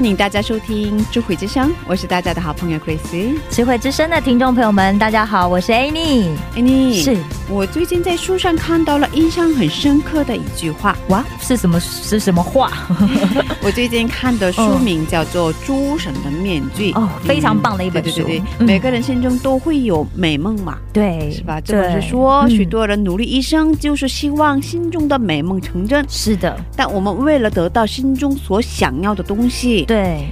[0.00, 3.36] 欢迎大家收听智慧之声，我是大家的好朋友 Chris。
[3.50, 6.30] 智慧之声的听众朋友们，大家好，我是 Annie。
[6.56, 7.18] 哎，你是
[7.50, 10.96] 我最近在书上看到了印象很深刻的一句话。
[11.08, 12.72] 哇，是什么是什么话？
[13.62, 21.60] 我最近看的书名叫做《诸神的面具》哦非常棒的一本书对对对对，嗯每个人心中都会有美梦嘛，对，是吧？
[21.60, 26.02] 这对本是说，嗯许多人努力一生，就是希望心中的美梦成真。
[26.08, 30.28] 是的，但我们为了得到心中所想要的东西，对，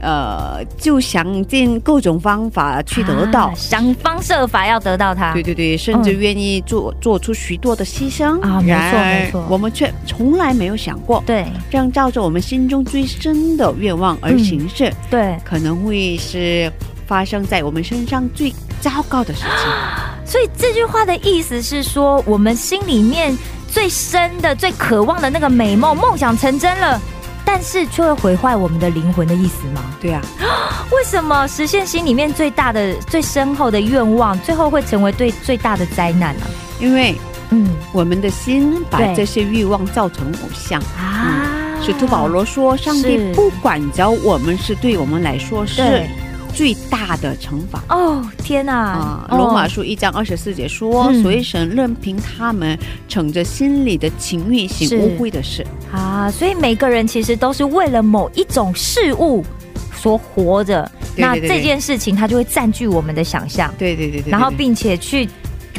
[0.00, 3.42] 呃，就想尽各种方法去得到。
[3.46, 5.32] 啊想方设法要得到它。
[5.32, 16.68] 对对对，甚至愿意做、做出许多的牺牲啊没错没错我们却从来没有想过，对这样照着我们心中最深的愿望而嗯行事，对，可能会是
[17.06, 19.70] 发生在我们身上最糟糕的事情。
[20.26, 23.32] 所以这句话的意思是说，我们心里面
[23.68, 27.00] 最深的、最渴望的那个美梦，梦想成真了。
[27.50, 29.82] 但是却会毁坏我们的灵魂的意思吗？
[29.98, 30.20] 对啊，
[30.92, 36.46] 为什么实现心里面最大的、最深厚的愿望，最后会成为对最大的灾难呢、
[36.78, 37.16] 因为
[37.48, 37.66] 嗯。
[37.90, 40.78] 我们的心把这些欲望造成偶像。
[40.98, 41.48] 啊，
[41.82, 46.10] 使徒保罗说：“上帝不管教我们，是对我们来说是对
[46.54, 48.74] 最大的惩罚。”哦，天哪！
[48.74, 52.78] 啊，哦罗马书一章二十四节说，嗯所以神任凭他们
[53.08, 55.66] 逞着心里的情欲行是污秽的事。
[55.92, 59.44] 啊，所以每个人其实都是为了某一种事物
[59.94, 60.90] 所活着。
[61.16, 65.28] 那这件事情，它就会占据我们的想象，对对对对，对然后并且去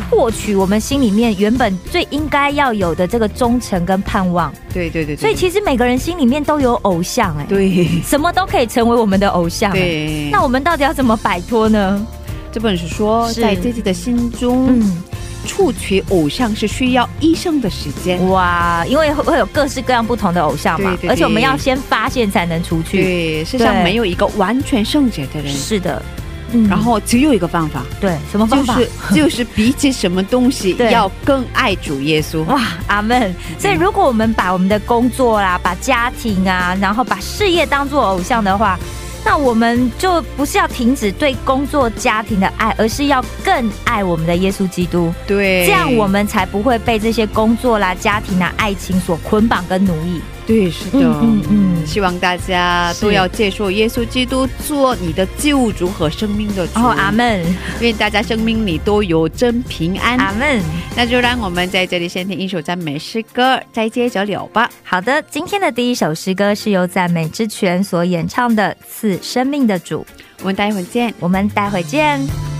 [0.09, 4.51] 获取我们心里面原本最应该要有的这个忠诚跟盼望。
[4.73, 9.71] 对对对，对所以其实每个人心里面都有偶像，哎，对什么都可以成为我们的偶像。
[9.71, 12.05] 哎，对，那我们到底要怎么摆脱呢？
[12.51, 15.03] 这本是说，在自己的心中嗯，
[15.45, 18.27] 触取偶像是需要一生的时间。
[18.27, 23.03] 哇，因为会会有各式各样不同的偶像嘛，对对对而且我们要先发现才能除去。
[23.03, 26.01] 对，世上对没有一个完全圣洁的人，是的，
[26.53, 28.75] 嗯然后只有一个方法，对什么方法？
[28.75, 32.43] 就是就是比起什么东西 要更爱主耶稣。
[32.45, 33.33] 哇，阿门！
[33.57, 38.77] 所以，如果我们把我们的工作啦、把家庭啊，然后把事业当做偶像的话，
[39.25, 45.13] 那我们就不是要停止对工作、家庭的爱，而是要更爱我们的耶稣基督。
[45.27, 50.21] 对，这样我们才不会被这些工作啦、家庭啊、爱情所捆绑跟奴役。
[50.49, 56.79] 对是的，嗯嗯嗯希望大家都要接受耶稣基督做你的救主和生命的主。
[56.79, 57.45] 哦，阿，门，
[57.79, 60.17] 愿大家生命里都有真平安。
[60.17, 60.59] 阿门。
[60.95, 64.67] 那就让我们在这里先听一首赞美诗歌，再接着聊吧。
[64.83, 70.03] 好的，今天的第一首诗歌是由赞美之泉所演唱的《赐生命的主》，
[70.39, 71.13] 我们待会儿见。
[71.19, 72.58] 我们待会见。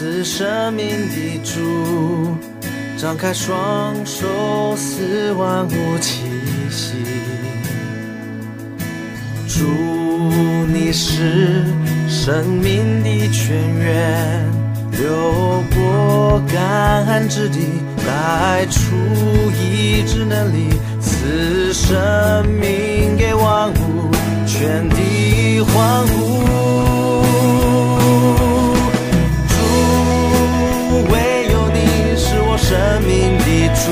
[0.00, 2.34] 赐生命的主，
[2.96, 6.22] 张开双手，似万物气
[6.70, 6.94] 息。
[9.46, 9.66] 主，
[10.72, 11.66] 你是
[12.08, 14.50] 生命的泉源，
[14.92, 17.58] 流过干旱之地，
[17.98, 18.96] 带出
[19.60, 24.10] 医治能力，赐生命给万物，
[24.46, 26.69] 全地欢呼。
[32.70, 33.44] 生命的
[33.74, 33.90] 主，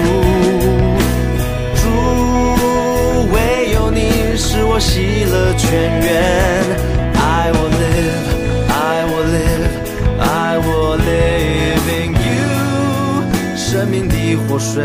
[1.74, 1.82] 主，
[3.32, 3.36] 唯
[3.72, 5.68] 有你是我喜乐泉
[6.00, 6.06] 源。
[7.16, 8.28] I will live,
[8.68, 9.66] I will live,
[10.20, 13.56] I will live in you。
[13.56, 14.14] 生命的
[14.46, 14.84] 活水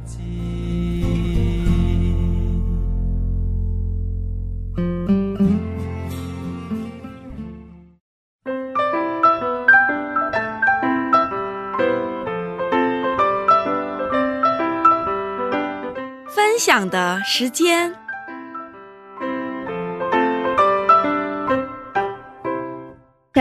[16.89, 18.00] 的时间。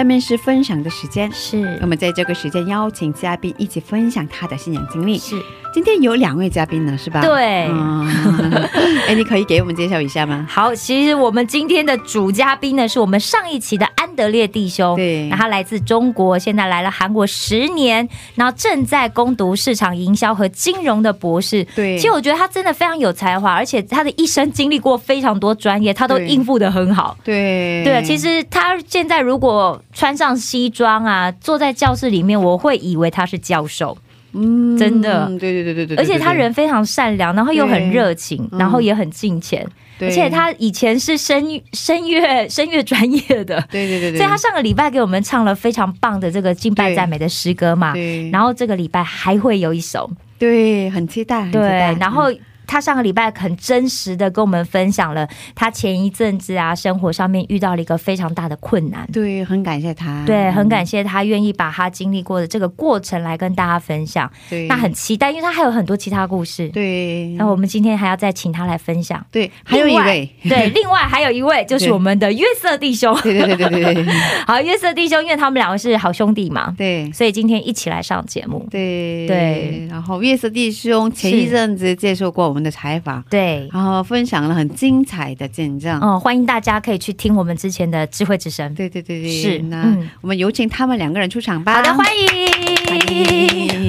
[0.01, 1.31] 下面是分享的时间。
[1.31, 5.19] 是我们在这个时间邀请嘉宾一起分享他的信仰经历。
[5.19, 5.39] 是，
[5.75, 7.21] 今天有两位嘉宾呢，是吧？
[7.21, 8.09] 对嗯
[9.07, 10.47] 哎，你可以给我们介绍一下吗？
[10.49, 14.97] 好，其实我们今天的主嘉宾呢，是我们上一期的安德烈弟兄。
[14.97, 21.63] 对那他来自中国，现在来了韩国十年，然后正在攻读市场营销和金融的博士。
[21.77, 27.15] 对其实我觉得他真的非常有才华，而且他的一生经历过非常多专业，他都应付的很好。
[27.23, 33.97] 对对，其实他现在如果穿上西装啊，坐在教室里面，我会以为他是教授，
[34.33, 35.27] 嗯真的。
[35.39, 38.59] 对对对对对，而且他人非常善良，然后又很热情，嗯。
[38.59, 39.67] 然后也很敬虔，
[39.99, 52.33] 对，而且他以前是声声乐声乐专业的，对对对对，所以他上个礼拜给我们唱了非常棒的这个敬拜赞美的诗歌嘛，对，然后这个礼拜还会有一首，对很期待，很期对待，然后。
[52.71, 64.31] 他上个礼拜很真实的跟我们分享了他前一阵子啊生活上面遇到了一个非常大的困难，对很感谢他，对，很感谢他愿意把他经历过的这个过程来跟大家分享。
[64.49, 66.69] 对，那很期待，因为他还有很多其他故事。
[66.69, 69.25] 对，那我们今天还要再请他来分享。
[69.33, 73.13] 对还有一位，对， 另外还有一位就是我们的约瑟弟兄。
[73.23, 74.15] 对对对对对对
[74.47, 77.11] 好，约瑟弟兄，因为他们两个是好兄弟嘛，对。
[77.13, 78.67] 所以今天一起来上节目。
[78.71, 86.01] 对对然后约瑟弟兄前一阵子介绍过我们的采访，对，然后分享了很精彩的见证。
[86.01, 88.75] 嗯，欢迎大家可以去听我们之前的智慧之声。
[88.75, 91.75] 对对对对，是那、嗯我们有请他们两个人出场吧。
[91.75, 92.27] 好的，欢欢迎。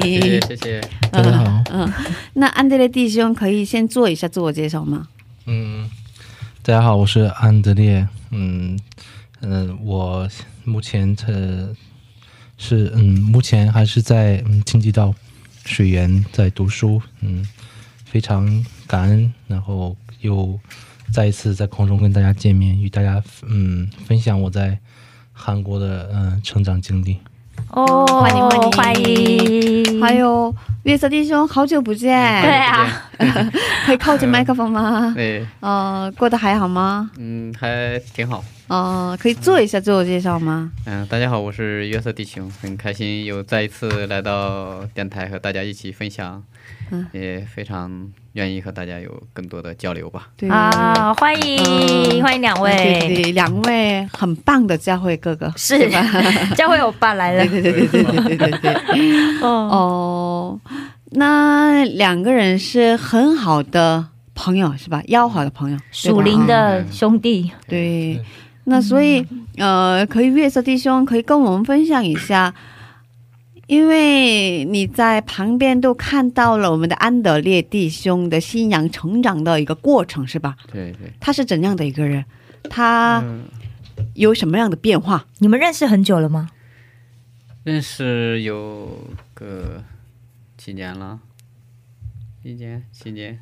[0.00, 0.80] 谢谢谢谢。
[0.80, 1.92] 嗯大家好，嗯，
[2.34, 5.08] 那安德烈弟兄可以先做一下自我介绍吗？
[5.44, 5.90] 嗯，
[6.62, 8.06] 大家好，我是安德烈。
[8.30, 8.78] 嗯
[9.40, 10.28] 嗯、呃我
[10.64, 11.68] 目前呃
[12.56, 15.12] 是嗯，目前还是在嗯经济道
[15.66, 17.02] 水源在读书。
[17.20, 17.46] 嗯，
[18.12, 18.46] 非常
[18.86, 20.60] 感恩，然后又
[21.14, 24.78] 再一次在空中跟大家见面，与大家嗯分享我在
[25.32, 27.16] 韩国的嗯、呃成长经历。
[27.70, 30.02] 哦，欢迎欢迎欢迎。
[30.02, 32.10] 还有月色弟兄，好久不见，
[32.42, 33.10] 对啊，
[33.86, 35.10] 可以靠近麦克风吗？
[35.16, 37.10] 对，呃，过得还好吗？
[37.16, 38.44] 嗯，还挺好。
[38.66, 40.70] 呃，可以做一下自我介绍吗？
[40.84, 46.42] 嗯、大家好，我是约瑟弟兄，很开心又再一次来到电台和大家一起分享，
[46.92, 47.90] 嗯也非常
[48.34, 50.28] 愿意和大家有更多的交流吧。
[50.36, 56.02] 对啊，欢迎嗯欢迎两对对位，对，两位很棒的教会哥哥，是对吧？
[56.54, 57.62] 教会欧巴来了对。
[57.62, 59.40] 对对对对对对对对。
[59.42, 60.60] 哦，哦，
[61.12, 65.02] 那两个人是很好的朋友是吧？
[65.08, 68.20] 要好的朋友，属灵的兄弟，对。
[68.64, 72.54] 那所以呃，可以月色弟兄可以跟我们分享一下。
[73.72, 80.54] 因为你在旁边都看到了我们的安德烈弟兄的信仰成长的一个过程，是吧？
[80.70, 82.22] 对对，他是怎样的一个人？
[82.68, 83.44] 他嗯、
[84.12, 85.24] 有什么样的变化？
[85.38, 86.50] 你们认识很久了吗？
[87.64, 89.82] 认识有个
[90.58, 91.20] 几年了，
[92.42, 93.40] 一年几年。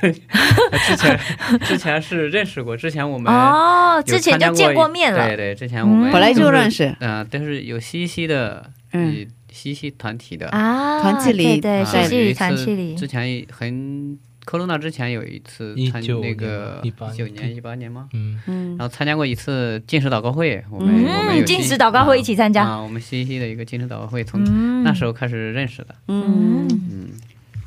[0.00, 0.12] 对
[0.86, 1.20] 之前
[1.62, 5.36] 之前是认识过，之前我们哦，之前就见过面了对。
[5.36, 9.26] 对，之前我们嗯本来就认识，嗯、但是有西西的，嗯嗯，
[9.60, 18.08] 西西团体的，啊，团体里对对，团体里，之前很 corona 之前有一次参19那个一九年一八年吗？
[18.14, 22.64] 嗯，嗯然后参加过一次进食祷告会，我们、嗯我们有西食祷告会一起参加。
[22.64, 25.94] 啊，我们西西的一个进食祷告会，从嗯，那时候开始认识的。
[26.08, 27.08] 嗯嗯，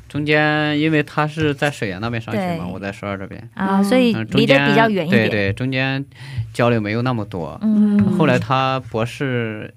[0.08, 5.28] 中间因为他是在水源那边上学嘛，我在首尔这边，啊，所以离得比较远一点。
[5.28, 6.04] 对对，中间
[6.52, 7.56] 交流没有那么多。
[7.62, 9.72] 嗯，后来他博士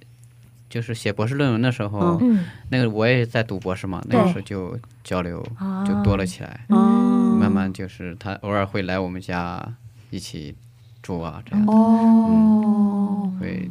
[0.69, 6.65] 就是写博士论文的时候，嗯，那个我也在读博士嘛，那个时候就交流啊就多了起来。
[6.69, 7.03] 哦
[7.37, 9.63] 慢慢就是他偶尔会来我们家
[10.09, 10.55] 一起
[11.03, 11.63] 住啊，这样。
[11.67, 13.69] 哦，会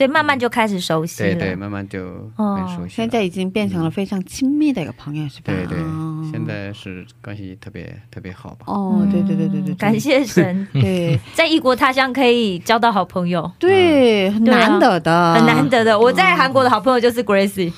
[0.00, 1.34] 所以慢慢就开始熟悉了。
[1.34, 1.98] 对对，慢慢就
[2.34, 2.88] 很熟悉了。
[2.88, 5.52] 现在已经变成了非常亲密的一个朋友，是吧？
[5.52, 8.64] 对对哦，现在是关系特别特别好吧？
[8.64, 11.20] 哦，对对对对对，感谢神， 对。
[11.34, 15.98] 在异国他乡可以交到好朋友，对，很难得的，很难得的。
[16.00, 17.70] 我在韩国的好朋友就是 Gracie，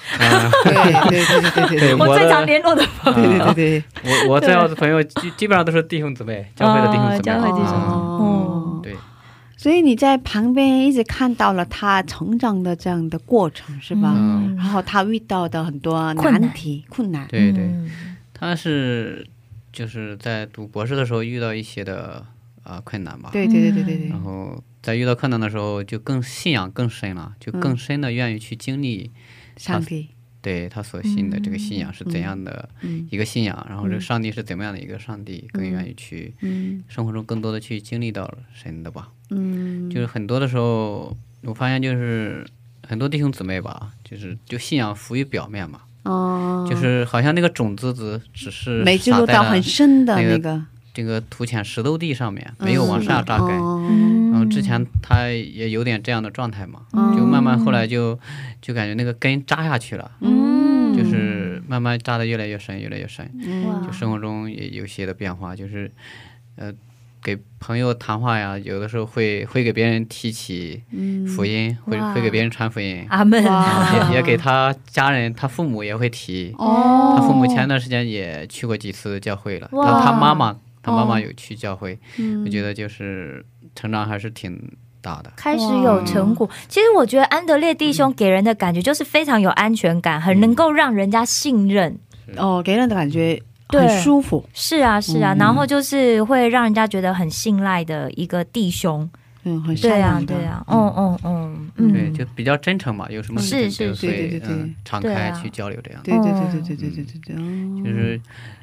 [0.63, 0.75] 对
[1.11, 1.81] 对对对对对。
[1.81, 3.53] 对我最常联络的朋对友。
[3.53, 3.85] 对对，
[4.29, 7.17] 我我最好的朋友基基本上都是弟兄姊妹，教会的弟兄姊妹。
[7.17, 8.12] 哦教会弟兄哦，对，
[9.63, 14.13] 所以你在旁边一直看到了他成长的这样的过程，是吧？
[14.13, 14.57] 嗯。
[14.57, 17.89] 然后他遇到的很多难难题、困难，对对，嗯。
[18.35, 19.25] 他是
[19.73, 22.27] 就是在读博士的时候遇到一些的
[22.65, 23.31] 啊、困难吧。
[23.33, 24.09] 对对对对对对。
[24.09, 29.13] 然，后在遇到困难的时候，就更信仰更深了，就更深的愿意去经历
[29.57, 30.09] 上帝，
[30.43, 39.09] 对他所信的这个信仰是怎样的嗯一个信仰，然后这个上帝是怎么样的一个上帝，更愿意去嗯生活中更多的去经历到神的吧。
[39.31, 42.45] 嗯，就是很多的时候，我发现就是
[42.87, 53.49] 很多弟兄姊妹吧，就是就信仰浮于表面嘛，哦，就是好像那个种子子只是没进撒在了入到很深的那个，这个土浅石头地上面，没有往下扎根。
[54.43, 57.17] 后之前他也有点这样的状态嘛，嗯。
[57.17, 58.19] 就慢慢后来就
[58.61, 63.31] 就感觉那个根扎下去了，嗯，就是慢慢扎的越来越深，越来越深。
[63.41, 65.91] 嗯就生活中也有些的变化，就是
[66.57, 66.73] 呃
[67.23, 70.83] 给朋友谈话呀，有的时候会会给别人提起
[71.37, 73.45] 福音，会会给别人传福音，阿门。
[73.45, 76.53] 哇也也给他家人，他父母也会提。
[76.59, 80.01] 哦，他父母前段时间也去过几次教会了，哇。
[80.01, 81.21] 他他妈妈他妈妈哦。
[81.21, 82.45] 有去教会，嗯。
[82.45, 84.61] 我觉得就是成长还是挺
[85.01, 85.33] 大的。
[85.37, 86.49] 开始有成果。
[86.69, 91.99] 其实我觉得安德烈弟兄给人的感觉就是非常有安全感，很能够让人家信任。
[92.37, 95.39] 哦，给人的感觉很舒服，是啊，是啊，嗯。
[95.39, 99.09] 然后就是会让人家觉得很信赖的一个弟兄。
[99.45, 100.95] 嗯，很对啊，善良的对啊，嗯。
[100.97, 106.01] 嗯嗯嗯，对，就比较真诚嘛，有什么事是情就是会对对对对嗯敞开去交流这样。
[106.05, 108.21] 对对对对对对对对就是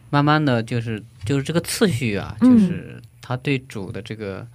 [0.09, 2.57] 慢慢的就是就是这个次序啊，嗯。
[2.57, 4.47] 就是他对主的这个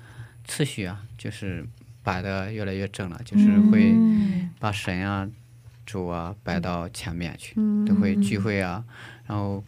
[0.45, 1.65] 次序啊，就是
[2.03, 4.51] 摆的越来越正了，就是会嗯。
[4.59, 5.29] 把神啊、
[5.85, 7.85] 主啊摆到前面去，嗯。
[7.85, 8.83] 都会聚会啊，
[9.27, 9.63] 然后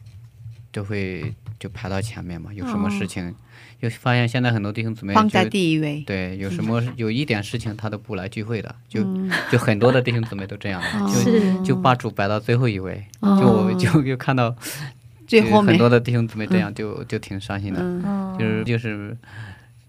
[0.73, 2.53] 都会就排到前面嘛。
[2.53, 3.35] 有什么事情，
[3.81, 9.03] 就发现现在很多弟兄姊妹放在第一位，对，有什么有一点事情他都不来聚会的，就
[9.51, 13.05] 就很多的弟兄姊妹都这样就就把主摆到最后一位。
[13.21, 13.39] 哦。
[13.41, 14.57] 就我就就看到就
[15.27, 17.81] 最后很多的弟兄姊妹这样，就就挺伤心的，
[18.39, 19.17] 就是就是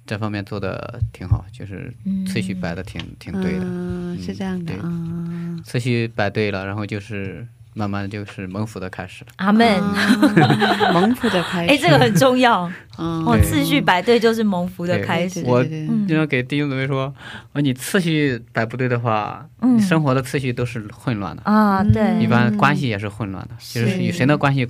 [0.05, 1.93] 这方面做的挺好，就是
[2.25, 9.31] 次序摆的挺挺对的，嗯，是这样的对啊，次序摆对了，然后就是慢慢就是蒙福的开始了。
[9.35, 9.67] 阿门。
[9.79, 10.19] 啊
[10.93, 12.69] 蒙福的开始，哎，这个很重要。
[12.97, 13.23] 嗯。
[13.23, 15.43] 哦，次序摆对就是蒙福的开始。
[15.45, 17.13] 我经常给弟兄姊妹说，
[17.53, 19.77] 哦，你次序摆不对的话，嗯。
[19.77, 21.43] 你生活的次序都是混乱的。
[21.43, 23.99] 啊，对，一般关系也是混乱的，就是是。
[24.01, 24.67] 与神的关系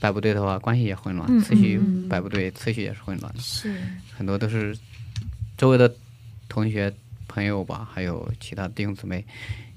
[0.00, 3.38] 摆不对的话，关系也混乱；嗯次序嗯摆不对，次序也是混乱的。
[3.40, 3.74] 是。
[4.16, 4.74] 很多都是
[5.58, 5.92] 周围的
[6.48, 6.90] 同学、
[7.28, 9.22] 朋友吧，还有其他弟兄姊妹，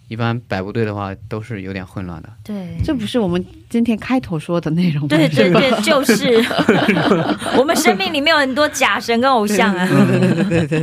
[0.09, 2.29] 一般摆不对的话，都是有点混乱的。
[2.43, 2.75] 对。
[2.83, 5.07] 这不是我们今天开头说的内容吗？
[5.07, 6.43] 对对对，就是
[7.57, 9.85] 我们生命里面有很多假神跟偶像啊。
[9.87, 9.93] 是
[10.67, 10.79] 的，是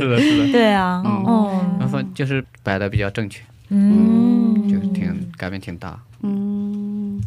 [0.47, 5.99] 的，对啊，嗯哦，然后就是摆的比较正确，嗯，就是挺改变挺大。
[6.23, 7.21] 嗯，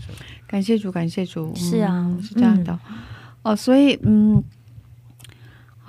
[0.49, 2.77] 感谢主，感谢主，是啊嗯是这样的。
[3.43, 4.43] 哦，所以嗯。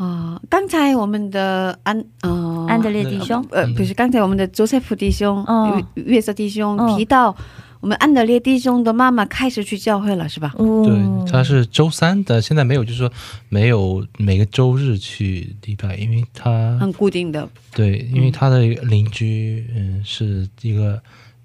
[0.01, 5.79] 啊、刚才我们的安呃安德烈弟兄，呃不是刚才我们的周塞夫弟兄、哦。
[5.95, 7.35] 约约瑟弟兄、哦提到，
[7.81, 10.53] 我们安德烈弟兄的妈妈开始去教会了，是吧？
[10.57, 10.83] 哦。
[10.83, 13.11] 对，他是周三的，现在没有，就是说
[13.49, 20.99] 没有每个周日去礼拜，因为他很固定的，对，因为他的邻居嗯是一个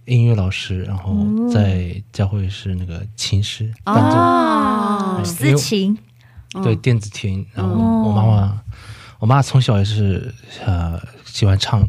[0.07, 1.51] 音乐老师，然后哦。
[1.53, 5.97] 在教会是那个琴师伴奏，啊，嗯私情，
[6.63, 8.03] 对电子琴，然后哦。
[8.07, 8.63] 我妈妈，
[9.19, 10.33] 我妈从小也是
[10.65, 11.87] 呃喜欢唱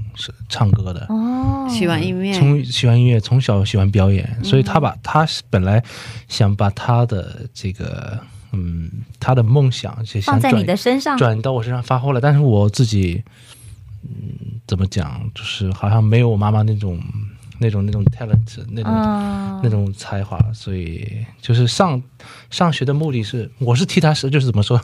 [0.50, 5.84] 唱歌的，哦，喜欢音乐，从喜欢音乐，从小喜欢表演，所以她把她本来
[6.28, 8.20] 想把她的这个
[8.52, 13.24] 嗯他的梦想就想转放在你的身上，转到我身上发挥了，但是我自己
[14.04, 17.00] 嗯怎么讲，就是好像没有我妈妈那种
[17.60, 18.92] 那种那种 talent 那种。
[18.94, 22.00] 嗯那种才华，所以就是上
[22.52, 24.80] 上学的目的是，我是替他是就是怎么说，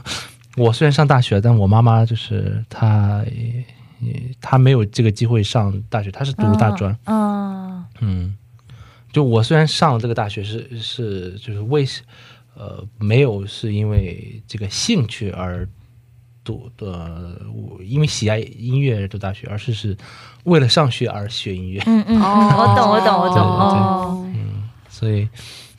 [0.58, 3.24] 我虽然上大学，但我妈妈就是她
[4.42, 8.36] 她没有这个机会上大学，她是读大专，嗯嗯，
[9.12, 11.86] 就我虽然上了这个大学是是就是为
[12.56, 15.70] 呃没有是因为这个兴趣而
[16.44, 19.96] 读的，我因为喜爱音乐而读大学，而是是
[20.44, 23.38] 为了上学而学音乐，嗯嗯，哦我懂我懂我懂。
[23.40, 24.26] 哦，
[24.90, 25.28] 所以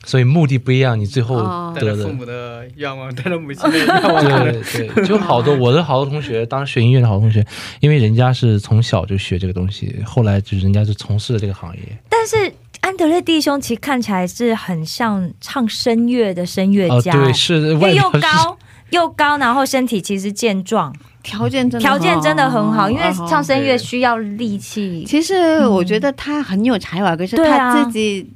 [0.05, 1.37] 所以目的不一样，你最后
[1.73, 1.95] 得的。
[1.97, 7.45] 着父母的愿望，带着母亲的愿望，对对， 就好多我的好多同学，当时学音乐的好同学，
[7.79, 11.81] 因为人家是从小就学这个东西，后来就是人家就从事了这个行业。
[12.09, 18.57] 但是安德烈弟兄其实看起来是很像唱声乐的声乐哦，家，对，是又高
[18.91, 20.93] 又高，然后身体其实健壮，
[21.23, 28.29] 条件真的条件真的很好，因为哦唱声乐需要力气，其实我觉得他很有才华，可是他自己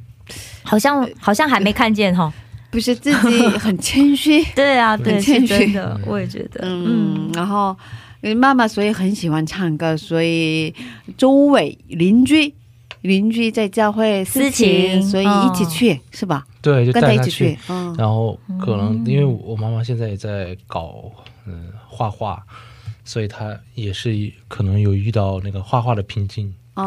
[0.64, 2.32] 好像好像还没看见哈。
[2.72, 6.86] 不是自己很谦虚， 对啊，很谦虚的，我也觉得，嗯
[7.26, 7.76] 嗯，然后
[8.22, 10.72] 因为妈妈所以很喜欢唱歌，所以
[11.18, 12.54] 周围邻居
[13.02, 16.46] 邻居在教会私情，所以一起去、是吧？
[16.62, 21.12] 对，就跟他一起带他去然后可能因为我妈妈现在也在搞
[21.46, 22.44] 嗯画画，
[23.06, 26.84] 所以她也是可能有遇到那个画画的瓶颈，哦，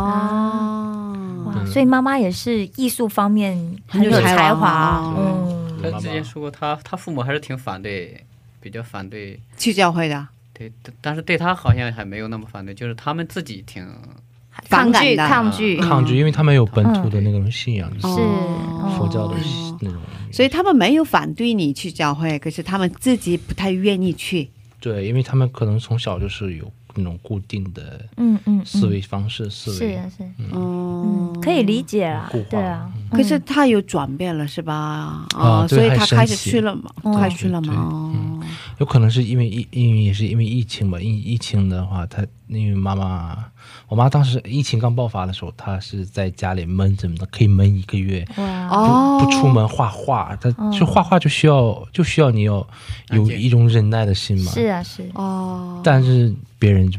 [1.47, 3.57] 哇，所以妈妈也是艺术方面
[3.89, 8.25] 很有才才华嗯，她之前说过她她父母还是挺反对，
[8.61, 13.85] 比较反对，去教会的，对，但是对她好像还没有那么反对，就是他们自己挺
[14.69, 18.95] 抗拒抗拒，抗拒，因为他们有本土的那种信仰，是哦。
[18.97, 20.01] 佛教的哦那种。
[20.31, 24.49] 所以他们没有反对你去教会，可是他们自己不太愿意去。
[24.81, 28.62] 对，因为他们可能从小就是有那种固定的嗯嗯，嗯。
[28.65, 29.77] 思维方式，思维。
[29.77, 35.27] 是啊是，哦嗯，可以理解啊，对啊，可是他有转变了，是吧？
[35.37, 38.03] 啊所以他开始去了嘛，嗯开始去了嘛。
[38.79, 41.01] 有可能是因为疫，因为也是因为疫情吧。
[41.01, 43.45] 疫疫情的话，他因为妈妈，
[43.88, 50.37] 我妈当时疫情刚爆发的时候，她是在家里闷着的，可以闷一个月，哇，哦，不出门画画。
[50.37, 52.67] 她就画画就需要就需要你有
[53.11, 54.53] 有一种忍耐的心嘛。
[54.53, 56.99] 是啊是，哦，但是别人就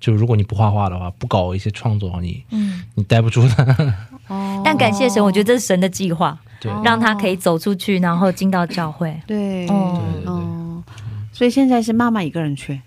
[0.00, 3.94] 就如果你不画画的话，不搞一些创作，你嗯，你待不住的。
[4.28, 9.18] 哦但感谢神，我觉得这是神的计划，对让他可以走出去，然后进到教会。
[9.26, 10.67] 对，哦对对对哦，
[11.38, 12.80] 所以现在是妈妈一个人去。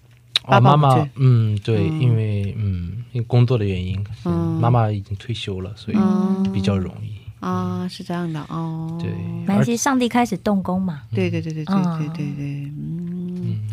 [0.44, 7.14] 爸哦，爸不妈妈，嗯，对，嗯因为嗯，因为工作的原因，嗯妈妈已经退休了，所以嗯比较容易。
[7.40, 9.00] 啊，是这样的哦。
[9.02, 9.10] 对
[9.48, 11.04] 没关系，上帝开始动工嘛。
[11.16, 13.70] 对对对对对嗯对对对，嗯。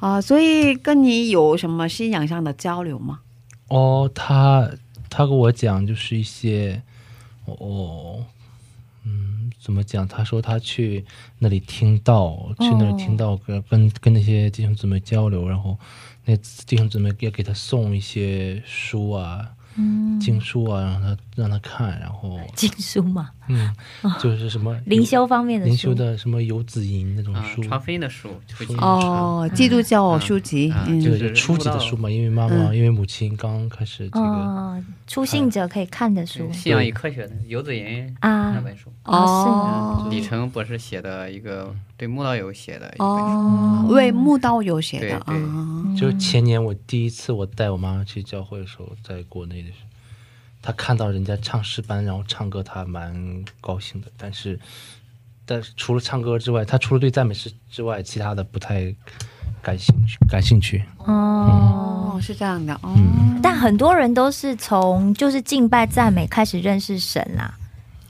[0.00, 3.20] 啊，所以跟你有什么信仰上的交流吗？
[3.68, 4.68] 哦，他
[5.08, 6.82] 他跟我讲，就是一些
[7.44, 7.54] 哦，
[8.16, 8.24] 嗯，
[9.66, 10.06] 怎么讲？
[10.06, 11.04] 他说他去
[11.40, 15.76] 那里听到，去那里听到跟跟跟那些弟兄姊妹交流，然后
[16.24, 23.72] 那弟兄姊妹也给他送一些书啊、嗯，经书啊，让他让他看，然后 经书嘛，嗯，
[24.20, 25.70] 就是什么 灵修方面的书。
[25.70, 34.20] 灵修的什么游子吟那种啊书，传福音的书会经常哦，基督教书籍，嗯，就是初级的书嘛，因为妈妈，因为母亲刚开始这个。
[34.20, 36.52] 哦，初信者可以看的书。
[36.52, 38.52] 信仰与科学的游子吟啊。
[38.52, 49.88] 那本书，哦嗯李成博士写的一个对慕道友写的一本书，哦，为慕道友写的对就前年我第一次我带我妈去教会的时候，在国内的时候，
[50.66, 54.08] 她看到人家唱诗班，然后唱歌，他蛮高兴的。
[54.16, 54.58] 但是，
[55.44, 58.92] 但是除了唱歌之外，他除了对赞美诗之外，其他的不太
[59.62, 60.18] 感兴趣。
[60.28, 62.14] 感兴趣，哦。
[62.16, 62.92] 哦，是这样的哦，
[63.40, 67.54] 但很多人都是从就是敬拜赞美开始认识神啦，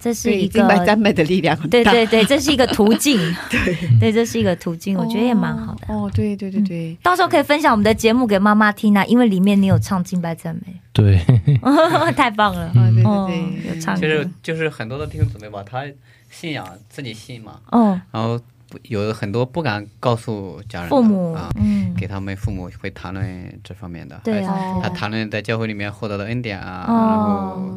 [0.06, 3.18] 这是对，一敬拜个赞美的力量很大，对对对，这是一个途径，
[3.50, 3.76] 对。
[3.98, 5.92] 对，这是一个途径，我觉得也蛮好的。
[5.92, 11.18] 哦，对对对对，到时候可以分享我们的节目给妈妈听啊，因为里面你有唱敬拜赞美，对，
[12.14, 12.66] 太棒了。
[12.66, 13.36] 啊，对哦对。
[13.64, 15.84] 对，有唱就是就是很多的弟兄姊妹吧，他
[16.30, 18.38] 信仰自己信嘛，哦，然后
[18.84, 24.44] 有很多不敢告诉家人父母啊，，嗯，给他们父母会谈论这方面的，对。
[24.44, 24.80] 啊，哦。
[24.82, 26.94] 他谈论在教会里面获得的恩典啊，哦。
[26.94, 27.72] 然后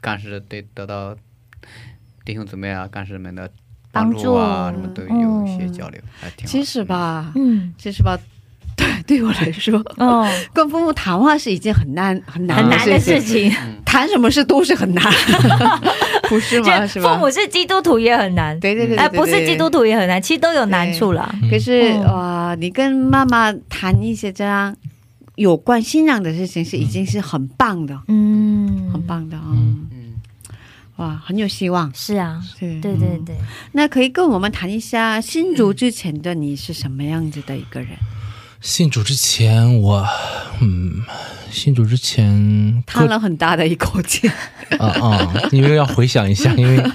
[0.00, 1.16] 干事对得到
[2.24, 3.48] 弟兄姊妹啊、干事们的
[3.90, 4.80] 帮助啊，助。
[4.80, 6.50] 什么都有一些交流，还挺好。
[6.50, 8.18] 其实吧，嗯，其实吧，
[8.76, 15.04] 对对我来说，哦，跟父母谈话是一件很难很难很难的事情，情，谈什么事都是很难，
[16.28, 16.86] 不是吗？
[16.86, 17.14] 是吧？
[17.14, 19.68] 父母是基督徒也很难，对对对，哎，对不是基督。
[19.68, 21.34] 徒也很难，其实都有难处啦。
[21.50, 24.74] 可是哇呃，你跟妈妈谈一些这样
[25.36, 29.81] 有关信仰的事情，是已经是很棒的，嗯，很棒的嗯，嗯，
[31.02, 31.92] 哇，很有希望。
[31.92, 33.36] 是啊，是，对对对，
[33.72, 37.90] 那可以跟我们谈一下新主之前的你是什么样子的一个人？
[38.60, 40.06] 信主之前我，
[40.60, 41.02] 嗯，
[41.50, 44.28] 信主之前叹了很大的一口气。
[44.78, 46.90] 啊 啊，因为要回想一下，因为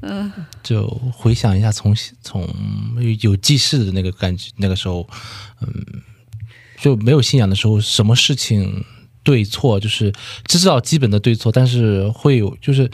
[0.00, 2.48] 嗯，就回想一下从从
[3.20, 5.06] 有记事的那个感觉，那个时候，
[5.60, 5.84] 嗯，
[6.80, 8.82] 就没有信仰的时候，什么事情
[9.26, 10.12] 对错，就是
[10.46, 12.88] 知道基本的对错，但是会有就是。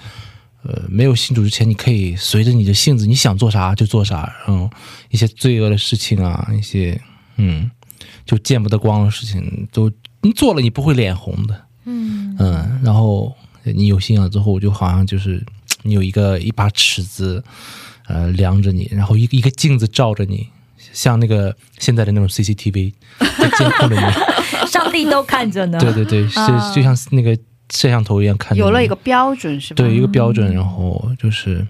[0.64, 4.70] 呃，没有信主之前，你可以随着你的性子，你想做啥就做啥，然后
[5.10, 7.00] 一些罪恶的事情啊，一些
[7.36, 7.68] 嗯，
[8.24, 9.90] 就见不得光的事情，都
[10.20, 11.64] 你做了，你不会脸红的。
[11.84, 15.44] 嗯嗯，然后你有信仰之后，就好像就是
[15.82, 17.42] 你有一个一把尺子，
[18.06, 20.46] 呃，量着你，然后一个一个镜子照着你，
[20.92, 24.02] 像那个现在的那种 CCTV 在监控着你。
[24.82, 25.78] 上帝都看着呢。
[25.78, 27.36] 对对对，是啊就像那个
[27.70, 28.62] 摄像头一样看着。
[28.62, 29.76] 有了一个标准是吧？
[29.76, 31.66] 对一个标准，然后就是，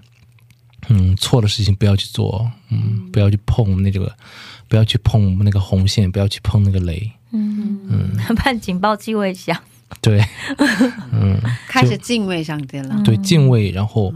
[0.89, 4.11] 嗯，错的事情不要去做，嗯，不要去碰那个，
[4.67, 7.11] 不要去碰那个红线，不要去碰那个雷。
[7.31, 9.57] 嗯嗯， 怕警报器会响。
[10.01, 10.19] 对，
[11.13, 12.99] 嗯，开始敬畏上帝了。
[13.03, 14.13] 对敬畏，然后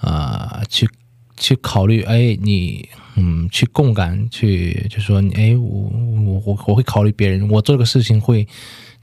[0.00, 0.88] 呃，去
[1.36, 5.90] 去考虑，哎，你嗯，去共感，去就说你，哎，我
[6.24, 8.46] 我我我会考虑别人，我做这个事情会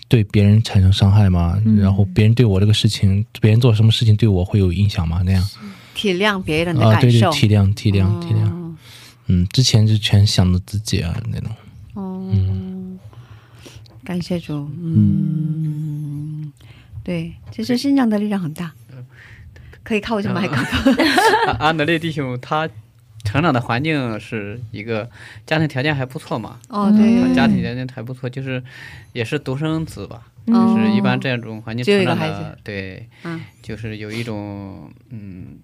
[0.08, 1.62] 对别人产生伤害吗？
[1.66, 1.78] 嗯。
[1.78, 5.22] 然后别人对我这个事情，别人做什么事情对我会有影响吗？
[5.26, 5.46] 那样。
[5.94, 8.46] 体谅别人的啊，对对感受，，体谅体谅体谅。
[8.48, 8.76] 哦
[9.28, 11.50] 嗯，之前就全想着自己啊那种。
[11.96, 12.32] 哦，
[14.04, 16.54] 感谢主，嗯，
[17.04, 18.72] 对，其实信仰的力量很大，
[19.82, 20.94] 可以靠着麦克风，
[21.48, 22.70] 安安德烈弟兄他
[23.26, 25.10] 成长的环境是一个
[25.46, 28.64] 家庭条件还不错嘛，哦，对，家庭条件还不错，就是
[29.12, 30.74] 也是独生子吧，哦。
[30.74, 33.42] 就是一般这种环境成长的，对，嗯。
[33.62, 35.58] 就是有一种嗯，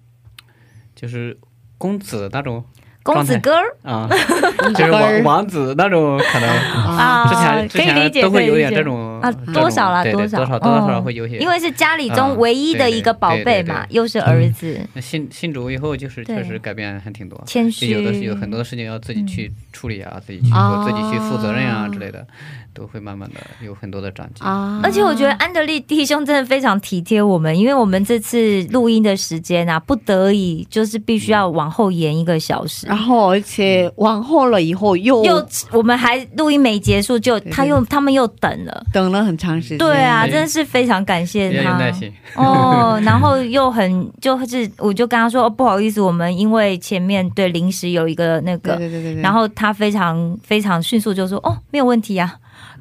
[0.94, 1.38] 就是
[1.78, 2.64] 公子那种
[3.02, 3.76] 公子哥儿。
[3.82, 4.08] 啊，
[4.74, 6.48] 就是王王子那种可能。
[6.48, 17.42] 啊，之前之可以理解，前都会有点这种啊，多少啦，种对对少，多少多少嗯会有些，因为是家里啊中唯一的一个宝贝嘛，又是儿子，那信信主以后，就是确实改变还挺多。
[17.46, 20.84] 谦虚，就有的是有很多事情要自己去处理啊，自己去哦。
[20.84, 22.26] 做，自己去负责任啊之类的，
[22.74, 24.46] 都会慢慢的有很多的长进。
[24.46, 32.86] 啊，而且我觉得安德利弟兄真的非常体贴我们，因为我们这次录音的时间啊，不得已就是必须要往后延一个小时。
[32.86, 38.84] 然后而且往后了以后又又我们还录音没结束，就他又他们又等了。
[38.92, 41.92] 等了很长时间，对啊，真的是非常感谢他要有耐。
[41.92, 52.34] 心，哦，然后又很就是，我就跟他说、哦、不好意思，我们因为前面对临时有一个那个，对对对对，然后他非常非常迅速就说哦没有问题啊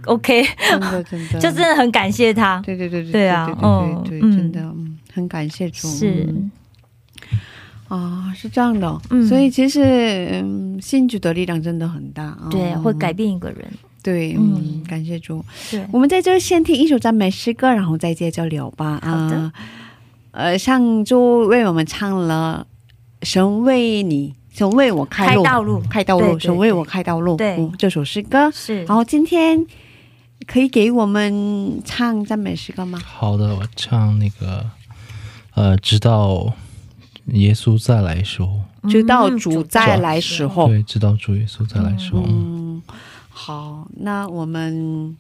[0.05, 1.39] ，OK， 真的真的。
[1.39, 4.37] 就真的很感谢他，对对对对对啊对嗯对对对，嗯。
[4.37, 6.25] 真的嗯很感谢主，是。
[6.29, 6.51] 嗯。
[7.87, 9.27] 啊，是这样的，嗯。
[9.27, 13.67] 所以其实嗯，信主的力量真的很大，啊对，会改，变一个人，
[14.01, 14.53] 对，嗯。
[14.55, 15.43] 嗯，感谢主。
[15.69, 18.99] 对，我们在这先听一首赞美诗歌，然后再接着聊吧。
[19.03, 19.35] 好的。
[19.37, 19.53] 啊
[20.31, 22.65] 呃，上周为我们唱了
[23.27, 27.35] 《神为你，神为我开路》，开道路开道路，神为我开道路。
[27.35, 28.49] 对嗯这首诗歌。
[28.49, 29.67] 是然后今天
[30.47, 32.99] 可以给我们唱赞美诗歌吗？
[33.03, 34.65] 好的，我唱那个
[35.55, 36.53] 呃，直到
[37.27, 40.67] 耶稣再来时候，直到嗯主再来时候。
[40.67, 42.81] 对，直到主耶稣再来时候，嗯，
[43.29, 45.15] 好，那我们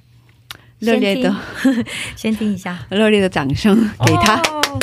[0.79, 1.35] 热烈的、
[2.15, 4.35] 先听一下，热烈的掌声给他。
[4.41, 4.79] 哦。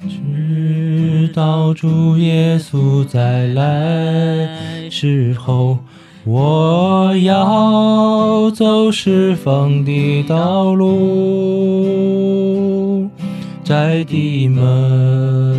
[0.00, 5.78] 直到主耶稣再来时候，
[6.24, 12.18] 我要走释放的道路，
[13.64, 15.54] 窄的门，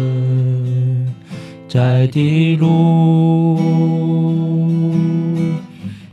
[1.67, 3.57] 窄的路，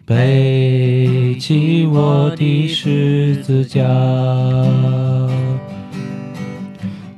[0.05, 3.83] 背起我的十字架。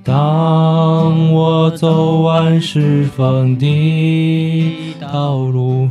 [0.09, 5.87] 当我走完释放的道路，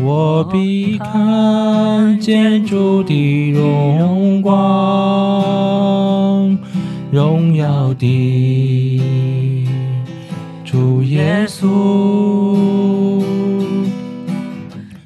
[0.00, 4.54] 我必看见主的荣光，
[7.10, 9.02] 荣耀的
[10.64, 13.20] 主耶稣，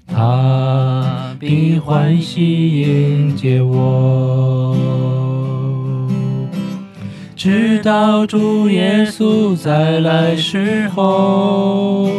[0.07, 4.40] 他必欢喜迎接我。
[7.43, 12.11] 直到主耶稣再来时候，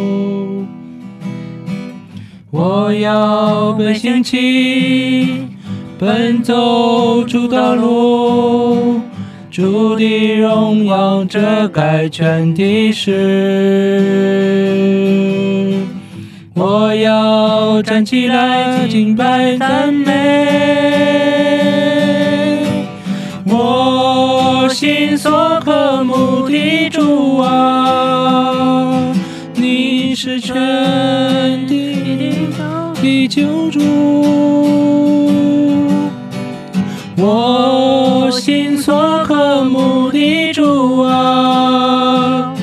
[2.50, 5.46] 我要被兴起，
[6.00, 9.00] 奔走主道路，
[9.52, 13.12] 主的荣耀遮盖全地势。
[16.56, 20.81] 我要站起来敬拜赞美。
[24.74, 29.14] 心所渴慕的主啊，
[29.54, 30.56] 你是全
[31.68, 32.48] 地
[33.02, 33.82] 的救主。
[37.18, 42.54] 我心所渴慕的主啊，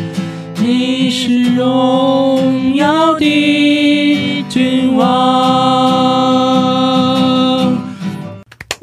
[0.61, 5.07] 你是荣耀的君王。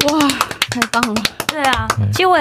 [0.06, 0.20] 哇，
[0.70, 1.22] 太棒了！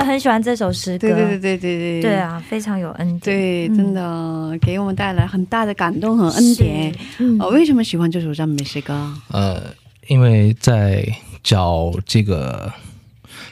[0.05, 2.03] 很喜欢这首诗歌，对对对对对对。
[2.03, 6.93] 对，啊，非常有恩典，对，嗯真的给我们带来很大的感动和恩典。
[6.93, 7.41] 是，嗯。
[7.41, 9.13] 哦，为什么喜欢这首赞美诗歌？
[9.31, 9.63] 呃，
[10.09, 11.07] 因为在
[11.43, 12.73] 找这个，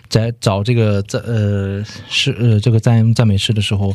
[0.09, 3.95] 在找这个赞呃诗呃这个赞赞美诗的时候，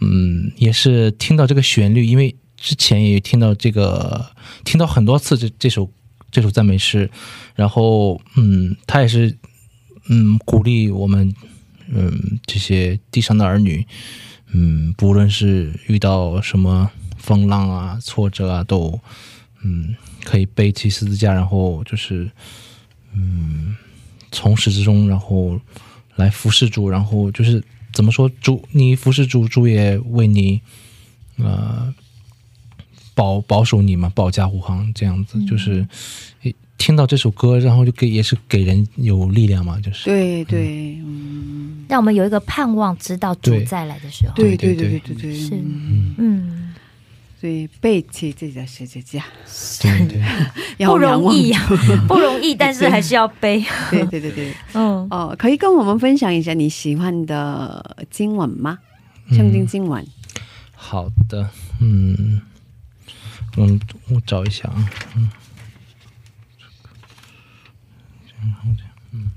[0.00, 4.24] 嗯，也是听到这个旋律，因为之前也听到这个，
[4.64, 5.90] 听到很多次这这首
[6.30, 7.10] 这首赞美诗，
[7.54, 9.36] 然后嗯，他也是
[10.08, 11.32] 嗯鼓励我们
[11.90, 13.86] 嗯这些地上的儿女，
[14.52, 18.98] 嗯，不论是遇到什么风浪啊、挫折啊，都
[19.62, 22.30] 嗯，可以背起十字架，然后就是
[23.12, 23.74] 嗯，
[24.30, 25.60] 从始至终，然后
[26.16, 30.60] 来服侍主，然后就是怎么说，主你服侍主，主也为你
[31.36, 31.92] 呃
[33.14, 35.86] 保保守你嘛，保驾护航这样子，就是
[36.42, 40.06] 诶听到这首歌，然后就给也是给人有力量嘛，就是。
[40.06, 44.34] 对对，嗯，让我们有一个盼望，知道主再来的时候。
[44.34, 45.14] 对对对对对。
[45.16, 45.54] 对对，是。
[45.56, 46.14] 嗯。
[46.16, 46.74] 嗯，
[47.40, 49.24] 所以背起自己的十字架，
[49.80, 50.22] 对对，
[50.86, 53.62] 不容易仰呀、 不容易，但是还是要背。
[53.90, 58.78] 对对对对， 嗯，哦，可以跟我们分享一下你喜欢的经文吗？
[59.30, 60.06] 圣经经文，
[60.74, 62.40] 好的，嗯。
[63.56, 65.28] 嗯，我找一下啊，嗯，
[69.12, 69.30] 嗯，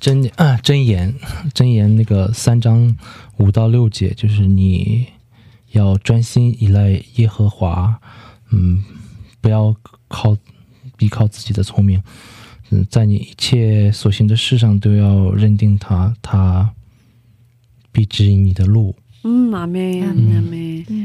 [0.00, 1.14] 真啊真言
[1.52, 2.96] 真言那个三章
[3.38, 5.06] 五到六节，就是你
[5.72, 8.00] 要专心依赖耶和华，
[8.50, 8.84] 嗯，
[9.40, 9.74] 不要
[10.08, 10.36] 靠
[10.98, 12.02] 依靠自己的聪明，
[12.70, 16.72] 嗯，在你一切所行的事上都要认定他，他
[17.90, 18.94] 必指引你的路。
[19.24, 21.03] 嗯，阿妹阿妹阿妹，哦，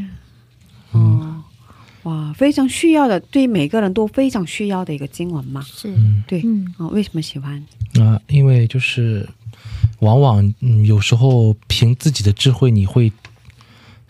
[2.09, 5.61] 哇，非常需要的，对每个人都非常需要的一个经文嘛。
[5.61, 7.63] 是，嗯对，嗯哦，为什么喜欢？
[7.99, 9.27] 啊、因为就是
[9.99, 13.11] 往往嗯，有时候凭自己的智慧，你会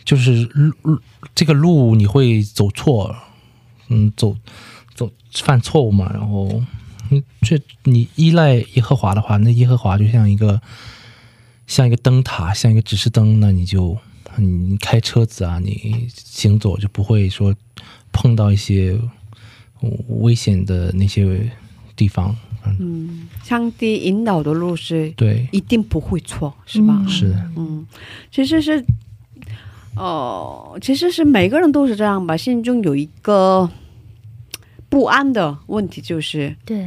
[0.05, 1.01] 就是路路
[1.35, 3.15] 这个路你会走错，
[3.89, 4.35] 嗯，走
[4.95, 6.61] 走犯错误嘛，然后
[7.09, 10.61] 嗯，这你依赖耶和华的话，那耶和华就像一个
[11.67, 13.97] 像一个灯塔，像一个指示灯，那你就
[14.37, 17.55] 你开车子啊，你行走就不会说
[18.21, 18.99] 碰到一些
[19.79, 21.49] 呃危险的那些
[21.95, 25.47] 地方，嗯，嗯，上帝引导的路是对。
[25.53, 26.97] 一定不会错，是吧？
[26.99, 27.87] 嗯是的，嗯，
[28.29, 28.83] 其实是，
[29.95, 33.69] 哦、其实是每个人都是这样吧，心中有一个
[34.89, 36.85] 不安的问题，就是对，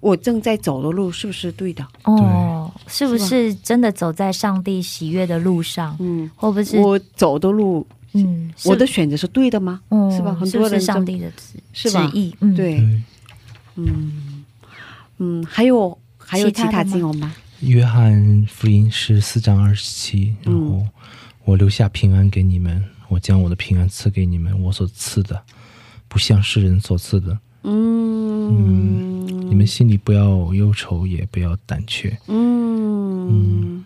[0.00, 1.86] 我正在走的路是不是对的？
[2.02, 5.96] 哦，是不是真的走在上帝喜悦的路上？
[6.00, 9.80] 嗯，或不会是我走的路，嗯，我的选择是对的吗？
[9.90, 10.34] 嗯是吧？
[10.34, 12.06] 很多人就上帝的旨是吧？
[12.10, 12.34] 旨意？
[12.40, 12.78] 嗯，对，
[13.76, 14.44] 嗯
[15.18, 17.34] 嗯，还有还有其他经文吗？
[17.60, 20.86] 约翰福音是四章二十七，然嗯后
[21.44, 25.40] 我留下平安给你们，我将我的平安赐给你们，我所赐的
[26.08, 28.12] 不像世人所赐的，嗯。
[28.54, 32.18] 嗯，你们心里不要忧愁，也不要胆怯。
[32.26, 33.82] 嗯，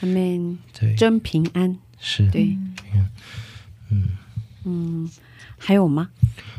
[0.00, 2.28] 阿门，对，真平安，是。
[2.30, 2.56] 对，
[3.90, 4.04] 嗯
[4.64, 5.10] 嗯，
[5.56, 6.10] 还有吗？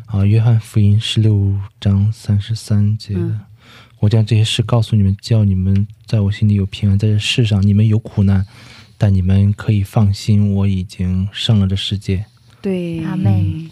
[0.06, 3.20] 啊，约翰福音十六章三十三节的。
[3.22, 3.40] 嗯
[4.02, 6.98] 我将这些事告诉你们，叫你们在我心里有平安。
[6.98, 8.46] 在这世上，你们有苦难，
[8.98, 12.24] 但你们可以放心，我已经胜了这世界。
[12.62, 13.68] 对，阿妹。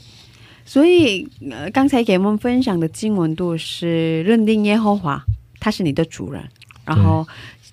[0.65, 5.23] 所以，呃，刚才给我们分享的经文都是认定耶和华
[5.61, 6.43] 他是你的主人，
[6.83, 7.25] 然后，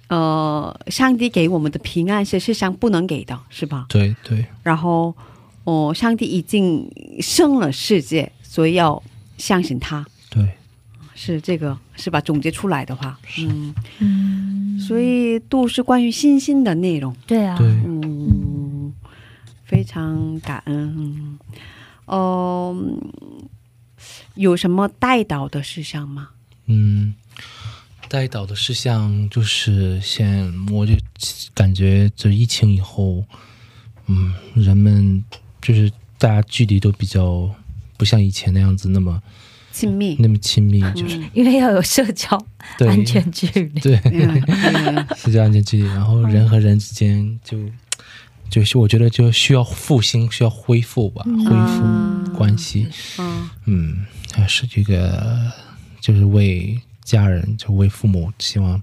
[0.07, 3.87] 呃，上帝给我们的平安是世上不能给的，是吧？
[3.89, 5.13] 对对然后，
[5.65, 9.03] 哦、上帝已经生了世界，所以要
[9.37, 10.47] 相信他，对，
[11.15, 12.21] 是这个是吧？
[12.21, 17.17] 总结出来的话，嗯，嗯，所以都是关于信心的内容。
[17.27, 18.93] 对啊，对，嗯，
[19.65, 20.95] 非常感恩。
[20.97, 21.39] 嗯。
[22.07, 22.77] 哦、
[24.35, 26.29] 有什么带导的事项吗？
[26.67, 27.15] 嗯，
[28.11, 30.93] 带导的事项就是先，我就
[31.55, 33.25] 感觉这疫情以后，
[34.07, 35.25] 嗯，人们
[35.65, 37.51] 就是大家距离都比较
[37.97, 39.21] 不像以前那样子那么
[39.73, 42.39] 亲密，那么亲密，就是、嗯因为要有社交
[42.79, 42.87] 对。
[42.87, 43.81] 安全距离。
[43.81, 43.97] 对，
[45.17, 47.59] 社交安全距离，然后人和人之间就
[48.51, 52.87] 就是我觉得就需要复兴，需要恢复吧，恢复关系。
[53.19, 53.51] 嗯。
[53.65, 55.51] 嗯，还是这个，
[56.01, 58.81] 就是为家人，就为父母，希望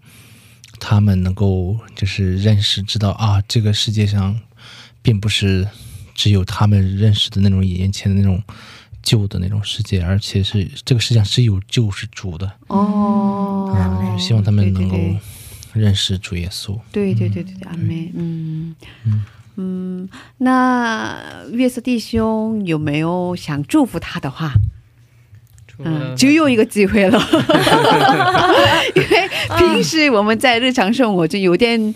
[0.79, 4.37] 他们能够就是认识，知道啊，这个世界上
[5.01, 5.67] 并不是
[6.13, 8.41] 只有他们认识的那种眼前的那种
[9.01, 12.51] 旧的那种世界，而且是这个世界上是有救世主的。
[12.67, 14.97] 哦啊，希望他们能够
[15.73, 16.79] 认识主耶稣。
[16.91, 18.75] 对对对对对，阿妹，嗯
[19.55, 21.17] 嗯，那
[21.51, 24.53] 月色弟兄有没有想祝福他的话？
[25.83, 27.19] 嗯，就有一个机会了，
[28.93, 31.95] 因为平时我们在日常生活就有点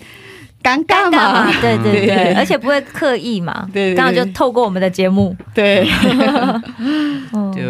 [0.66, 1.44] 尴尬嘛。
[1.44, 3.96] 嘛，，对对对对，而且不会刻意嘛，对对对。
[3.96, 5.88] 刚好就透过我们的节目，对，
[7.32, 7.62] 嗯 就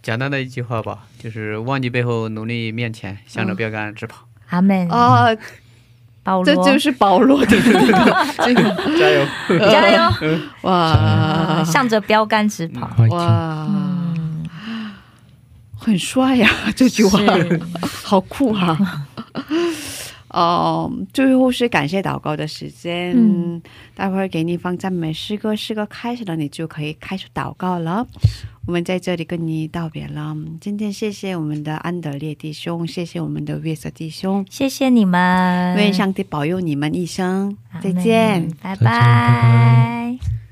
[0.00, 4.24] 简单的一句话吧，就是忘记背后，努力面前，向着标杆直跑。
[4.50, 4.88] 阿门。
[4.88, 5.26] 啊，
[6.22, 7.44] 保罗，这就是保罗。
[7.44, 7.60] 的这
[8.54, 8.62] 个。
[8.96, 9.26] 加油！
[9.70, 11.64] 加油，哇。
[11.64, 12.88] 向着标杆直跑。
[13.10, 14.44] 哇，嗯，
[15.76, 17.18] 很帅呀、这句话。
[18.04, 18.78] 好酷啊！
[20.36, 23.62] 哦，最后是感谢祷告的时间，嗯
[23.94, 28.06] 待会儿给你放赞美诗歌，诗歌开始了，你就可以开始祷告了。
[28.66, 30.36] 我们在这里跟你道别了。
[30.60, 37.56] 今天谢谢我们的安德烈弟兄，谢谢我们的约瑟弟兄，谢谢你们，愿上帝保佑你们一生。
[37.82, 38.46] 再见。
[38.60, 40.45] 拜拜拜拜。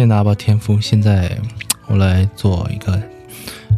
[0.00, 1.38] 谢谢阿爸天父，现在
[1.86, 2.94] 我来做一个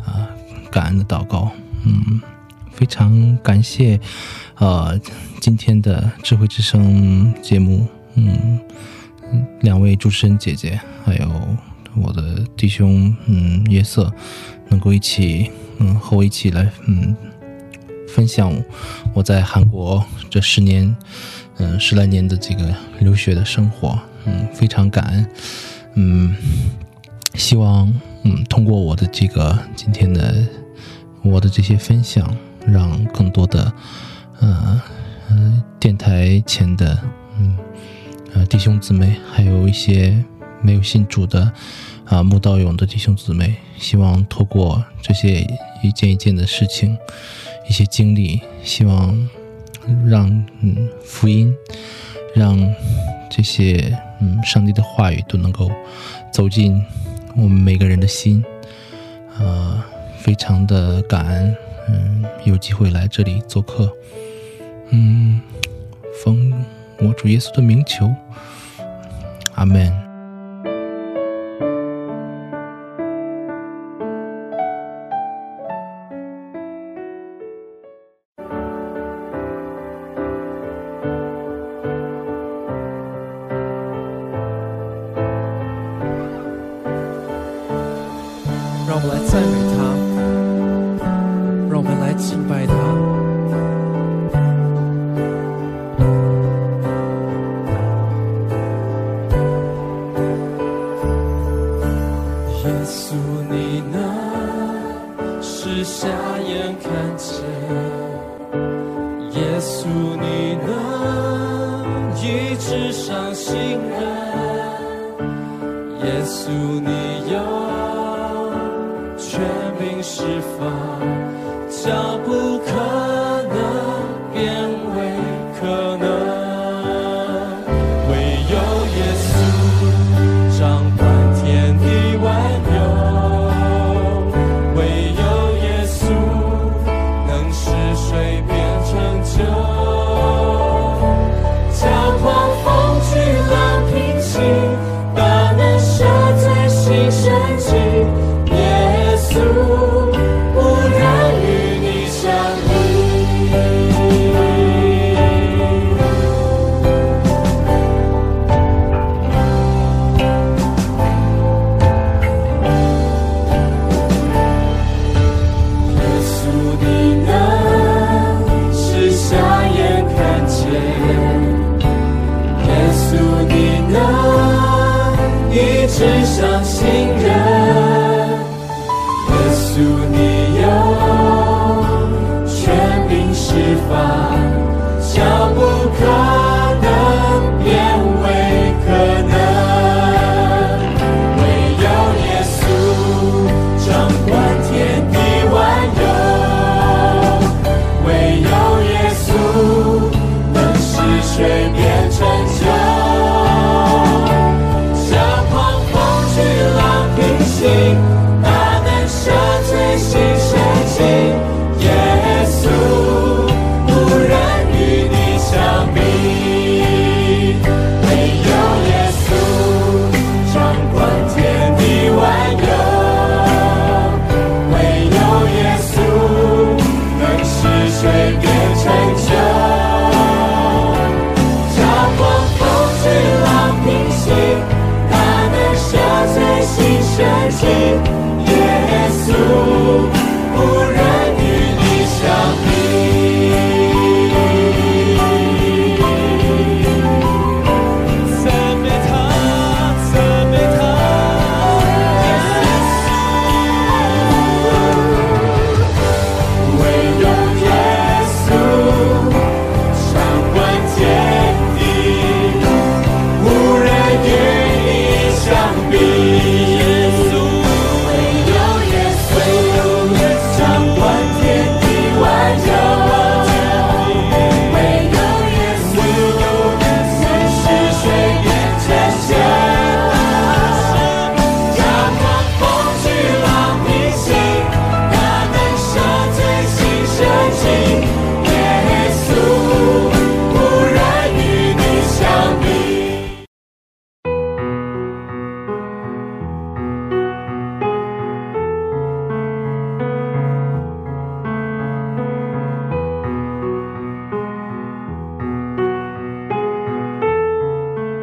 [0.07, 0.31] 啊、
[0.71, 1.51] 感恩的祷告。
[1.85, 2.23] 嗯，
[2.71, 3.99] 非常感谢
[4.55, 4.97] 呃
[5.41, 8.57] 今天的智慧之声节目，嗯，
[9.33, 11.29] 嗯两位主持人姐姐，还有
[11.97, 14.09] 我的弟兄嗯约瑟，
[14.69, 17.17] 能够一起嗯和我一起来嗯
[18.09, 18.55] 分享
[19.13, 20.97] 我在韩国这十年
[21.57, 25.29] 嗯十来年的这个留学的生活，嗯，非常感恩。
[25.95, 26.35] 嗯，
[27.35, 30.47] 希望嗯通过我的这个今天的
[31.23, 32.35] 我的这些分享，
[32.67, 33.73] 让更多的
[34.41, 34.83] 呃
[35.29, 36.99] 呃电台前的
[37.39, 37.57] 嗯
[38.35, 40.23] 呃弟兄姊妹，还有一些
[40.63, 41.53] 没有信主的
[42.05, 45.47] 啊慕道勇的弟兄姊妹，希望透过这些
[45.83, 46.97] 一件一件的事情，
[47.69, 49.29] 一些经历，希望
[50.07, 50.29] 让
[50.61, 51.55] 嗯福音
[52.35, 52.59] 让
[53.31, 55.69] 这些嗯上帝的话语都能够
[56.33, 56.81] 走进
[57.35, 58.43] 我们每个人的心，
[59.39, 59.83] 呃，
[60.17, 61.57] 非常的感恩，
[61.89, 63.93] 嗯，有机会来这里做客，
[64.91, 65.41] 嗯，
[66.23, 66.53] 奉
[66.99, 68.15] 我主耶稣的名求，
[69.57, 70.02] 阿门。
[89.03, 89.62] 让我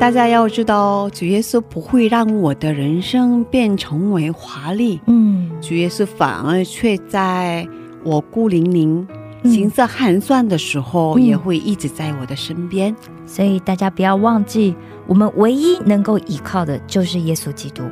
[0.10, 7.68] 大家要知道，主耶稣不会让我的人生变成为华丽，嗯主耶稣反而却在
[8.04, 9.08] 我孤零零、
[9.44, 12.94] 嗯行色寒酸的时候，嗯也会一直在我的身边。
[13.28, 17.84] 所以大家不要忘记，我们唯一能够依靠的就是耶稣基督。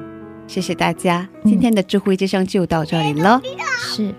[0.47, 3.39] 谢谢大家，嗯今天的智慧之声就到这里了。
[3.77, 4.11] 是，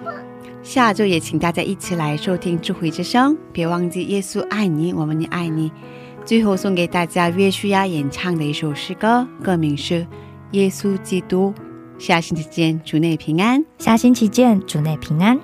[0.62, 5.72] 下周也请大家一起来收听智慧之声，别忘记耶稣爱你，我们也爱你。
[6.28, 9.94] 最后送给大家约书亚演唱的一首诗歌，歌名是
[10.50, 11.54] 《耶稣基督》。
[11.98, 13.64] 下星期见，主内平安。
[13.78, 15.40] 下星期见，主内平安。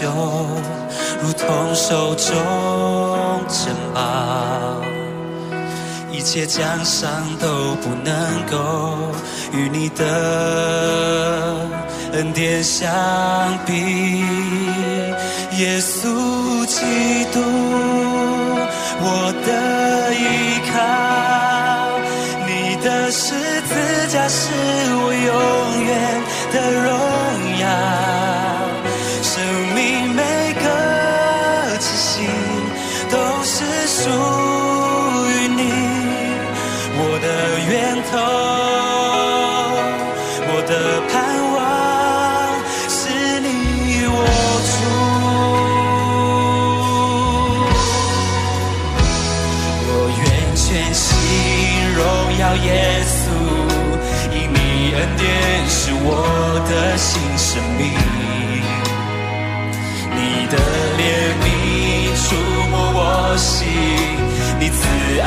[0.00, 0.08] 就，
[1.20, 2.34] 如同手中
[3.48, 4.00] 珍宝，
[6.10, 8.96] 一切奖赏都不能够
[9.52, 11.66] 与你的
[12.14, 12.88] 恩典相
[13.66, 14.24] 比。
[15.58, 16.80] 耶稣基
[17.30, 17.42] 督，
[19.02, 20.24] 我的依
[20.72, 20.80] 靠。
[22.46, 22.50] 你
[22.82, 23.74] 的十字
[24.08, 24.48] 架是
[24.94, 25.90] 我永远
[26.52, 26.88] 的荣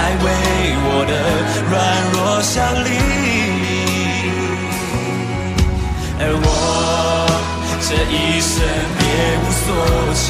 [0.04, 0.28] 爱为
[0.86, 1.14] 我的
[1.72, 1.74] 软
[2.12, 2.88] 弱效力，
[6.20, 6.48] 而我
[7.80, 8.54] 这一生
[9.00, 9.02] 别
[9.40, 9.66] 无所
[10.14, 10.28] 求，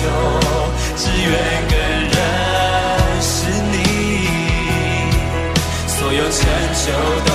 [0.96, 1.34] 只愿
[1.72, 1.74] 更
[2.14, 2.16] 认
[3.20, 3.34] 识
[3.72, 3.76] 你，
[5.88, 6.38] 所有成
[6.86, 6.88] 就
[7.26, 7.33] 都。